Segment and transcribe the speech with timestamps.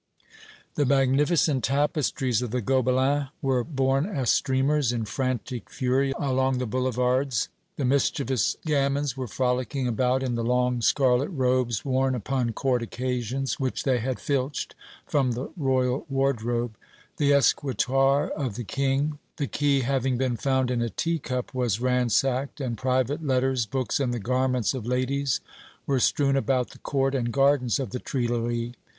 [0.73, 6.65] The magnificent tapestries of the Gobelins were borne as streamers, in frantic fury, along the
[6.65, 13.59] boulevards; mischievous gamins were frolicking about in the long scarlet robes worn upon Court occasions,
[13.59, 14.73] which they had filched
[15.05, 16.75] from the Royal wardrobe;
[17.17, 21.79] the escritoire of the King, the key having been found in a tea cup, was
[21.79, 25.41] ransacked, and private letters, books and the garments of ladies
[25.85, 28.73] were strewn about the court and gardens of the Tuileries.